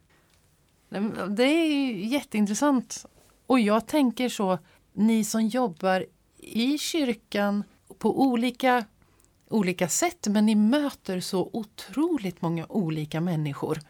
Det 1.29 1.43
är 1.43 1.93
jätteintressant. 1.93 3.07
Och 3.47 3.61
jag 3.61 3.87
tänker 3.87 4.29
så, 4.29 4.59
ni 4.93 5.25
som 5.25 5.47
jobbar 5.47 6.07
i 6.39 6.79
kyrkan 6.79 7.65
på 7.99 8.21
olika, 8.23 8.85
olika 9.49 9.89
sätt 9.89 10.27
men 10.27 10.47
ni 10.47 10.55
möter 10.55 11.21
så 11.21 11.51
otroligt 11.53 12.43
många 12.43 12.67
olika 12.69 13.21
människor. 13.21 13.81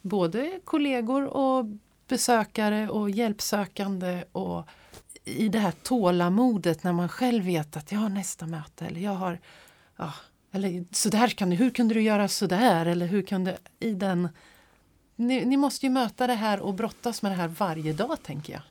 Både 0.00 0.60
kollegor 0.64 1.24
och 1.24 1.66
besökare 2.08 2.88
och 2.88 3.10
hjälpsökande 3.10 4.24
och 4.32 4.68
i 5.24 5.48
det 5.48 5.58
här 5.58 5.72
tålamodet 5.82 6.84
när 6.84 6.92
man 6.92 7.08
själv 7.08 7.44
vet 7.44 7.76
att 7.76 7.92
jag 7.92 7.98
har 7.98 8.08
nästa 8.08 8.46
möte 8.46 8.86
eller 8.86 9.00
jag 9.00 9.14
har 9.14 9.38
ja, 9.96 10.12
eller 10.52 10.84
så 10.90 11.08
där 11.08 11.28
kan 11.28 11.50
du, 11.50 11.56
hur 11.56 11.70
kunde 11.70 11.94
du 11.94 12.02
göra 12.02 12.28
så 12.28 12.46
där 12.46 12.86
eller 12.86 13.06
hur 13.06 13.22
kunde 13.22 13.58
i 13.78 13.94
den 13.94 14.28
ni, 15.16 15.44
ni, 15.44 15.56
måste 15.56 15.86
ju 15.86 15.92
möta 15.92 16.26
det 16.26 16.34
här 16.34 16.60
och 16.60 16.74
brottas 16.74 17.22
med 17.22 17.32
det 17.32 17.36
här 17.36 17.48
varje 17.48 17.92
dag 17.92 18.22
tänker 18.22 18.52
jag. 18.52 18.62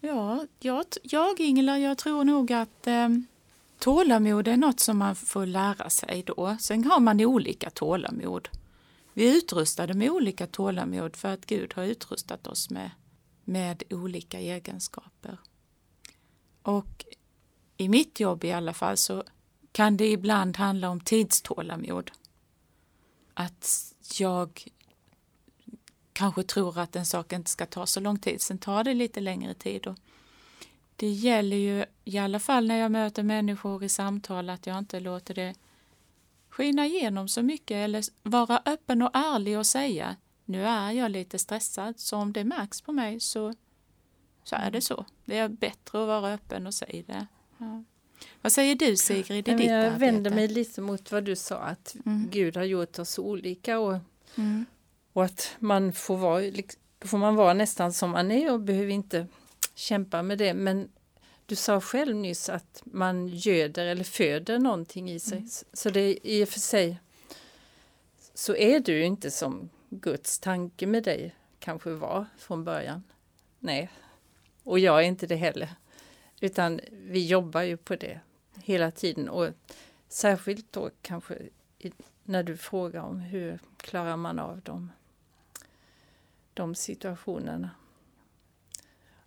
Ja, 0.00 0.46
jag, 0.60 0.84
jag 1.02 1.40
Ingela, 1.40 1.78
jag 1.78 1.98
tror 1.98 2.24
nog 2.24 2.52
att 2.52 2.86
eh, 2.86 3.08
Tålamod 3.78 4.48
är 4.48 4.56
något 4.56 4.80
som 4.80 4.98
man 4.98 5.16
får 5.16 5.46
lära 5.46 5.90
sig 5.90 6.22
då. 6.26 6.56
Sen 6.60 6.84
har 6.84 7.00
man 7.00 7.20
olika 7.20 7.70
tålamod. 7.70 8.48
Vi 9.12 9.30
är 9.30 9.36
utrustade 9.36 9.94
med 9.94 10.10
olika 10.10 10.46
tålamod 10.46 11.16
för 11.16 11.28
att 11.28 11.46
Gud 11.46 11.74
har 11.74 11.84
utrustat 11.84 12.46
oss 12.46 12.70
med, 12.70 12.90
med 13.44 13.82
olika 13.90 14.40
egenskaper. 14.40 15.38
Och 16.62 17.04
i 17.76 17.88
mitt 17.88 18.20
jobb 18.20 18.44
i 18.44 18.52
alla 18.52 18.74
fall 18.74 18.96
så 18.96 19.24
kan 19.72 19.96
det 19.96 20.10
ibland 20.10 20.56
handla 20.56 20.90
om 20.90 21.00
tidstålamod. 21.00 22.10
Att 23.34 23.94
jag 24.18 24.64
kanske 26.12 26.42
tror 26.42 26.78
att 26.78 26.96
en 26.96 27.06
sak 27.06 27.32
inte 27.32 27.50
ska 27.50 27.66
ta 27.66 27.86
så 27.86 28.00
lång 28.00 28.18
tid, 28.18 28.40
sen 28.40 28.58
tar 28.58 28.84
det 28.84 28.94
lite 28.94 29.20
längre 29.20 29.54
tid. 29.54 29.86
Och 29.86 29.96
det 30.96 31.08
gäller 31.08 31.56
ju 31.56 31.84
i 32.04 32.18
alla 32.18 32.40
fall 32.40 32.66
när 32.66 32.76
jag 32.76 32.92
möter 32.92 33.22
människor 33.22 33.84
i 33.84 33.88
samtal 33.88 34.50
att 34.50 34.66
jag 34.66 34.78
inte 34.78 35.00
låter 35.00 35.34
det 35.34 35.54
skina 36.48 36.86
igenom 36.86 37.28
så 37.28 37.42
mycket 37.42 37.74
eller 37.74 38.04
vara 38.22 38.62
öppen 38.66 39.02
och 39.02 39.10
ärlig 39.14 39.58
och 39.58 39.66
säga 39.66 40.16
nu 40.44 40.64
är 40.64 40.90
jag 40.90 41.10
lite 41.10 41.38
stressad 41.38 42.00
så 42.00 42.16
om 42.16 42.32
det 42.32 42.44
märks 42.44 42.80
på 42.80 42.92
mig 42.92 43.20
så, 43.20 43.54
så 44.44 44.56
är 44.56 44.70
det 44.70 44.80
så. 44.80 45.04
Det 45.24 45.38
är 45.38 45.48
bättre 45.48 46.02
att 46.02 46.06
vara 46.08 46.32
öppen 46.34 46.66
och 46.66 46.74
säga 46.74 47.02
det. 47.06 47.26
Ja. 47.58 47.82
Vad 48.42 48.52
säger 48.52 48.74
du 48.74 48.96
Sigrid 48.96 49.48
i 49.48 49.54
ditt 49.54 49.66
Jag 49.66 49.76
arbete? 49.84 49.98
vänder 49.98 50.30
mig 50.30 50.48
lite 50.48 50.80
mot 50.80 51.12
vad 51.12 51.24
du 51.24 51.36
sa 51.36 51.56
att 51.58 51.96
Mm. 52.06 52.28
Gud 52.30 52.56
har 52.56 52.64
gjort 52.64 52.98
oss 52.98 53.18
olika 53.18 53.78
och, 53.78 53.98
Mm. 54.36 54.66
och 55.12 55.24
att 55.24 55.56
man 55.58 55.92
får 55.92 56.16
vara, 56.16 56.40
lik- 56.40 56.76
då 56.98 57.08
får 57.08 57.18
man 57.18 57.34
vara 57.36 57.54
nästan 57.54 57.92
som 57.92 58.10
man 58.10 58.30
är 58.30 58.52
och 58.52 58.60
behöver 58.60 58.92
inte 58.92 59.26
kämpa 59.74 60.22
med 60.22 60.38
det. 60.38 60.54
Men 60.54 60.88
du 61.46 61.56
sa 61.56 61.80
själv 61.80 62.16
nyss 62.16 62.48
att 62.48 62.82
man 62.84 63.28
göder 63.28 63.86
eller 63.86 64.04
föder 64.04 64.58
någonting 64.58 65.10
i 65.10 65.20
sig. 65.20 65.48
Så 65.72 65.90
det 65.90 66.00
är 66.00 66.26
i 66.26 66.44
och 66.44 66.48
för 66.48 66.60
sig 66.60 67.00
så 68.34 68.56
är 68.56 68.80
du 68.80 69.04
inte 69.04 69.30
som 69.30 69.68
Guds 69.90 70.38
tanke 70.38 70.86
med 70.86 71.02
dig 71.04 71.34
kanske 71.58 71.90
var 71.90 72.26
från 72.38 72.64
början. 72.64 73.02
Nej, 73.58 73.90
och 74.64 74.78
jag 74.78 74.98
är 74.98 75.02
inte 75.02 75.26
det 75.26 75.36
heller. 75.36 75.70
Utan 76.40 76.80
vi 76.90 77.26
jobbar 77.26 77.62
ju 77.62 77.76
på 77.76 77.96
det 77.96 78.20
hela 78.54 78.90
tiden 78.90 79.28
och 79.28 79.48
särskilt 80.08 80.72
då 80.72 80.90
kanske 81.02 81.38
när 82.24 82.42
du 82.42 82.56
frågar 82.56 83.02
om 83.02 83.20
hur 83.20 83.58
klarar 83.76 84.16
man 84.16 84.38
av 84.38 84.60
dem, 84.60 84.92
de 86.54 86.74
situationerna. 86.74 87.70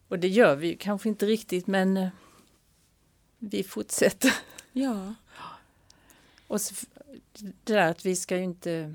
Och 0.07 0.19
det 0.19 0.27
gör 0.27 0.55
vi 0.55 0.75
kanske 0.75 1.09
inte 1.09 1.25
riktigt 1.25 1.67
men 1.67 1.97
eh, 1.97 2.09
vi 3.37 3.63
fortsätter. 3.63 4.33
Ja, 4.71 5.15
Och 6.47 6.61
så, 6.61 6.85
det 7.33 7.73
där 7.73 7.91
att 7.91 8.05
vi 8.05 8.15
ska 8.15 8.37
inte, 8.37 8.93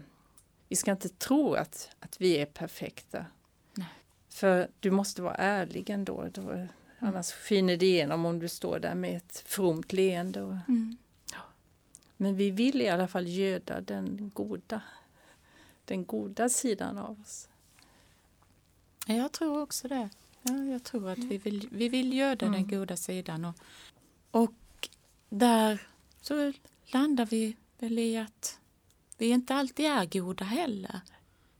vi 0.68 0.76
ska 0.76 0.90
inte 0.90 1.08
tro 1.08 1.54
att, 1.54 1.90
att 2.00 2.20
vi 2.20 2.38
är 2.38 2.46
perfekta. 2.46 3.26
För 4.30 4.68
du 4.80 4.90
måste 4.90 5.22
vara 5.22 5.34
ärlig 5.34 5.90
ändå. 5.90 6.28
då 6.32 6.66
annars 6.98 7.32
skiner 7.32 7.76
det 7.76 7.86
igenom 7.86 8.26
om 8.26 8.38
du 8.38 8.48
står 8.48 8.78
där 8.78 8.94
med 8.94 9.16
ett 9.16 9.44
fromt 9.46 9.92
leende. 9.92 10.42
Och, 10.42 10.56
mm. 10.68 10.96
men 12.16 12.36
vi 12.36 12.50
vill 12.50 12.82
i 12.82 12.88
alla 12.88 13.08
fall 13.08 13.28
göda 13.28 13.80
den 13.80 14.30
goda, 14.34 14.82
den 15.84 16.04
goda 16.04 16.48
sidan 16.48 16.98
av 16.98 17.20
oss. 17.20 17.48
jag 19.06 19.32
tror 19.32 19.62
också 19.62 19.88
det. 19.88 20.08
Ja, 20.42 20.64
jag 20.64 20.84
tror 20.84 21.10
att 21.10 21.18
vi 21.18 21.38
vill, 21.38 21.68
vi 21.72 21.88
vill 21.88 22.12
göra 22.12 22.36
den 22.36 22.54
Mm. 22.54 22.68
goda 22.68 22.96
sidan. 22.96 23.44
Och, 23.44 23.56
och 24.30 24.88
där 25.28 25.82
så 26.20 26.52
landar 26.86 27.26
vi 27.26 27.56
väl 27.78 27.98
i 27.98 28.16
att 28.16 28.58
vi 29.18 29.28
inte 29.28 29.54
alltid 29.54 29.86
är 29.86 30.04
goda 30.04 30.44
heller. 30.44 31.00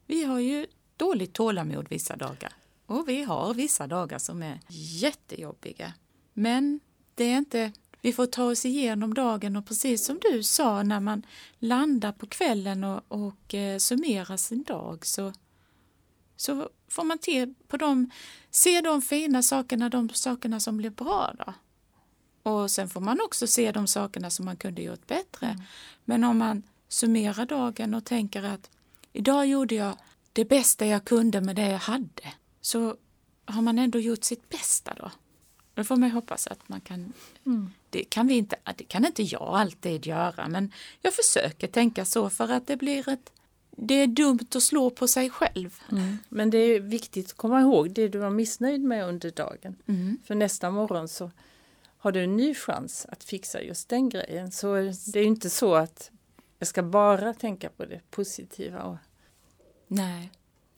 Vi 0.06 0.24
har 0.24 0.38
ju 0.38 0.66
dåligt 0.96 1.32
tålamod 1.32 1.86
vissa 1.90 2.16
dagar. 2.16 2.52
Och 2.90 3.08
vi 3.08 3.22
har 3.22 3.54
vissa 3.54 3.86
dagar 3.86 4.18
som 4.18 4.42
är 4.42 4.60
jättejobbiga. 4.68 5.94
Men 6.32 6.80
det 7.14 7.24
är 7.24 7.38
inte, 7.38 7.72
vi 8.00 8.12
får 8.12 8.26
ta 8.26 8.44
oss 8.44 8.64
igenom 8.64 9.14
dagen 9.14 9.56
och 9.56 9.66
precis 9.66 10.04
som 10.04 10.18
du 10.22 10.42
sa 10.42 10.82
när 10.82 11.00
man 11.00 11.26
landar 11.58 12.12
på 12.12 12.26
kvällen 12.26 12.84
och, 12.84 13.02
och 13.08 13.54
eh, 13.54 13.78
summerar 13.78 14.36
sin 14.36 14.62
dag 14.62 15.06
så, 15.06 15.32
så 16.36 16.70
får 16.88 17.04
man 17.04 17.18
te 17.18 17.54
på 17.68 17.76
dem, 17.76 18.10
se 18.50 18.80
de 18.80 19.02
fina 19.02 19.42
sakerna, 19.42 19.88
de 19.88 20.08
sakerna 20.08 20.60
som 20.60 20.76
blir 20.76 20.90
bra. 20.90 21.34
Då. 21.38 21.54
Och 22.50 22.70
sen 22.70 22.88
får 22.88 23.00
man 23.00 23.20
också 23.20 23.46
se 23.46 23.72
de 23.72 23.86
sakerna 23.86 24.30
som 24.30 24.44
man 24.44 24.56
kunde 24.56 24.82
gjort 24.82 25.06
bättre. 25.06 25.58
Men 26.04 26.24
om 26.24 26.38
man 26.38 26.62
summerar 26.88 27.46
dagen 27.46 27.94
och 27.94 28.04
tänker 28.04 28.42
att 28.42 28.70
idag 29.12 29.46
gjorde 29.46 29.74
jag 29.74 29.96
det 30.32 30.44
bästa 30.44 30.86
jag 30.86 31.04
kunde 31.04 31.40
med 31.40 31.56
det 31.56 31.68
jag 31.68 31.78
hade 31.78 32.32
så 32.60 32.96
har 33.44 33.62
man 33.62 33.78
ändå 33.78 33.98
gjort 33.98 34.24
sitt 34.24 34.48
bästa 34.48 34.94
då. 34.94 35.10
Då 35.74 35.84
får 35.84 35.96
man 35.96 36.10
hoppas 36.10 36.46
att 36.46 36.68
man 36.68 36.80
kan... 36.80 37.12
Det 37.90 38.04
kan, 38.04 38.26
vi 38.26 38.34
inte, 38.34 38.56
det 38.76 38.84
kan 38.84 39.06
inte 39.06 39.22
jag 39.22 39.42
alltid 39.42 40.06
göra 40.06 40.48
men 40.48 40.72
jag 41.00 41.14
försöker 41.14 41.66
tänka 41.66 42.04
så 42.04 42.30
för 42.30 42.48
att 42.48 42.66
det 42.66 42.76
blir 42.76 43.08
ett... 43.08 43.32
Det 43.70 43.94
är 43.94 44.06
dumt 44.06 44.46
att 44.54 44.62
slå 44.62 44.90
på 44.90 45.08
sig 45.08 45.30
själv. 45.30 45.80
Men 46.28 46.50
det 46.50 46.58
är 46.58 46.80
viktigt 46.80 47.26
att 47.26 47.36
komma 47.36 47.60
ihåg 47.60 47.90
det 47.90 48.08
du 48.08 48.18
var 48.18 48.30
missnöjd 48.30 48.80
med 48.80 49.08
under 49.08 49.30
dagen. 49.30 49.76
Mm. 49.86 50.18
För 50.24 50.34
nästa 50.34 50.70
morgon 50.70 51.08
så 51.08 51.30
har 51.98 52.12
du 52.12 52.24
en 52.24 52.36
ny 52.36 52.54
chans 52.54 53.06
att 53.08 53.24
fixa 53.24 53.62
just 53.62 53.88
den 53.88 54.08
grejen. 54.08 54.52
Så 54.52 54.74
det 55.12 55.18
är 55.18 55.22
ju 55.22 55.28
inte 55.28 55.50
så 55.50 55.74
att 55.74 56.10
jag 56.58 56.68
ska 56.68 56.82
bara 56.82 57.34
tänka 57.34 57.68
på 57.68 57.84
det 57.84 58.00
positiva. 58.10 58.82
Och 58.82 58.96
Nej. 59.86 60.30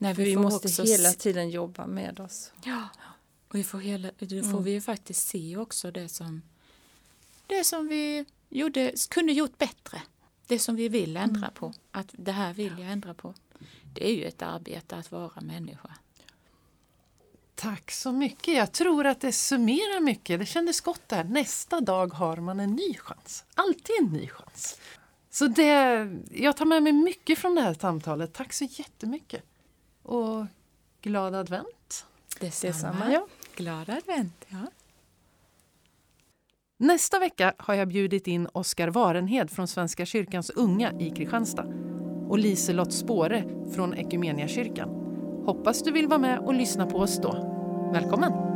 Nej, 0.02 0.14
vi, 0.14 0.24
vi, 0.24 0.36
måste 0.36 0.68
också 0.68 0.82
hela 0.84 1.12
tiden 1.12 1.50
jobba 1.50 1.86
med 1.86 2.20
oss. 2.20 2.52
Ja, 2.64 2.88
och 3.48 3.54
vi 3.54 3.64
får 3.64 3.78
hela, 3.78 4.10
då 4.18 4.26
får 4.42 4.48
Mm. 4.50 4.64
vi 4.64 4.70
ju 4.70 4.80
faktiskt 4.80 5.28
se 5.28 5.56
också 5.56 5.90
det 5.90 6.08
som, 6.08 6.42
det 7.46 7.64
som 7.64 7.88
vi 7.88 8.24
gjorde, 8.48 8.92
kunde 9.10 9.32
gjort 9.32 9.58
bättre. 9.58 10.02
Det 10.46 10.58
som 10.58 10.76
vi 10.76 10.88
vill 10.88 11.16
ändra 11.16 11.38
Mm. 11.46 11.54
på. 11.54 11.72
Att 11.90 12.08
det 12.12 12.32
här 12.32 12.54
vill 12.54 12.72
jag 12.78 12.88
ändra 12.88 13.14
på. 13.14 13.34
Det 13.94 14.08
är 14.08 14.12
ju 14.14 14.24
ett 14.24 14.42
arbete 14.42 14.96
att 14.96 15.12
vara 15.12 15.40
människa. 15.40 15.90
Tack 17.54 17.90
så 17.90 18.12
mycket. 18.12 18.54
Jag 18.54 18.72
tror 18.72 19.06
att 19.06 19.20
det 19.20 19.32
summerar 19.32 20.00
mycket. 20.00 20.40
Det 20.40 20.46
kändes 20.46 20.80
gott 20.80 21.08
där. 21.08 21.24
Nästa 21.24 21.80
dag 21.80 22.12
har 22.14 22.36
man 22.36 22.60
en 22.60 22.72
ny 22.72 22.94
chans. 22.98 23.44
Alltid 23.54 23.96
en 24.00 24.06
ny 24.12 24.28
chans. 24.28 24.78
Så 25.30 25.46
det, 25.46 26.08
jag 26.32 26.56
tar 26.56 26.64
med 26.64 26.82
mig 26.82 26.92
mycket 26.92 27.38
från 27.38 27.54
det 27.54 27.60
här 27.60 27.74
samtalet. 27.74 28.32
Tack 28.32 28.52
så 28.52 28.64
jättemycket. 28.64 29.44
Och 30.02 30.46
glad 31.02 31.34
advent. 31.34 32.06
Detsamma. 32.40 32.72
Detsamma, 32.72 33.12
ja. 33.12 33.26
Glad 33.56 33.90
advent. 33.90 34.44
Ja. 34.48 34.58
Nästa 36.76 37.18
vecka 37.18 37.54
har 37.58 37.74
jag 37.74 37.88
bjudit 37.88 38.26
in 38.26 38.48
Oskar 38.52 38.88
Varenhed 38.88 39.50
från 39.50 39.68
Svenska 39.68 40.06
kyrkans 40.06 40.50
unga 40.50 40.92
i 41.00 41.10
Kristianstad 41.10 41.66
och 42.28 42.38
Liselott 42.38 42.92
Spåre 42.92 43.44
från 43.74 43.94
Equmeniakyrkan. 43.94 44.88
Hoppas 45.46 45.82
du 45.82 45.92
vill 45.92 46.08
vara 46.08 46.18
med 46.18 46.38
och 46.38 46.54
lyssna 46.54 46.86
på 46.86 46.98
oss 46.98 47.18
då. 47.22 47.32
Välkommen! 47.92 48.51